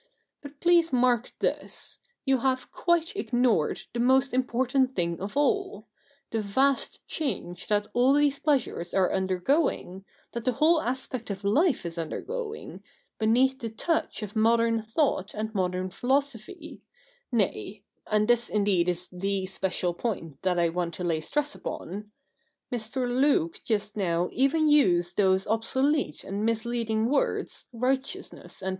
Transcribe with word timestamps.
But 0.41 0.59
please 0.59 0.91
mark 0.91 1.31
this, 1.41 1.99
you 2.25 2.39
have 2.39 2.71
quite 2.71 3.15
ignored 3.15 3.83
the 3.93 3.99
most 3.99 4.33
important 4.33 4.95
thing 4.95 5.21
of 5.21 5.37
all— 5.37 5.89
the 6.31 6.41
vast 6.41 7.05
change 7.07 7.67
that 7.67 7.85
all 7.93 8.15
^hese 8.15 8.41
pleasures 8.43 8.95
are 8.95 9.13
under 9.13 9.37
going, 9.37 10.03
that 10.31 10.43
the 10.43 10.53
whole 10.53 10.81
aspect 10.81 11.29
of 11.29 11.43
life 11.43 11.85
is 11.85 11.99
undergoing, 11.99 12.81
beneath 13.19 13.59
the 13.59 13.69
touch 13.69 14.23
of 14.23 14.35
modern 14.35 14.81
thought 14.81 15.35
and 15.35 15.53
modern 15.53 15.91
philosophy; 15.91 16.81
nay— 17.31 17.83
and 18.11 18.27
this 18.27 18.49
indeed 18.49 18.89
is 18.89 19.07
the 19.09 19.45
special 19.45 19.93
point 19.93 20.39
I 20.47 20.69
want 20.69 20.95
to 20.95 21.03
lay 21.03 21.19
stress 21.19 21.53
upon— 21.53 22.09
Mr. 22.73 23.05
T^uke 23.07 23.63
just 23.63 23.95
now 23.95 24.29
even 24.31 24.67
used 24.67 25.15
those 25.17 25.45
obsolete 25.45 26.23
and 26.23 26.43
misleading 26.43 27.07
words, 27.07 27.67
righteousness 27.71 28.63
and 28.63 28.69
CH. 28.69 28.69